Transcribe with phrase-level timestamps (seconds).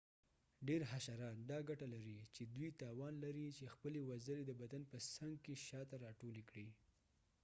[0.67, 4.97] ډیر حشرات دا ګټه لري چې دوی توان لري چې خپلې وزرې د بدن په
[5.15, 6.67] څنګ کې شاته راټولې کړي